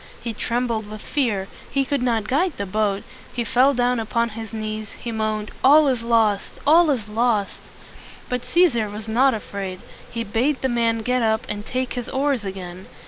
He 0.19 0.33
trembled 0.33 0.89
with 0.89 1.03
fear; 1.03 1.47
he 1.69 1.85
could 1.85 2.01
not 2.01 2.27
guide 2.27 2.53
the 2.57 2.65
boat; 2.65 3.03
he 3.31 3.43
fell 3.43 3.75
down 3.75 3.99
upon 3.99 4.29
his 4.29 4.51
knees; 4.51 4.93
he 4.93 5.11
moaned, 5.11 5.51
"All 5.63 5.87
is 5.89 6.01
lost! 6.01 6.57
all 6.65 6.89
is 6.89 7.07
lost!" 7.07 7.61
But 8.27 8.41
Cæsar 8.41 8.91
was 8.91 9.07
not 9.07 9.35
afraid. 9.35 9.79
He 10.09 10.23
bade 10.23 10.63
the 10.63 10.69
man 10.69 11.03
get 11.03 11.21
up 11.21 11.45
and 11.47 11.67
take 11.67 11.93
his 11.93 12.09
oars 12.09 12.43
again. 12.43 12.87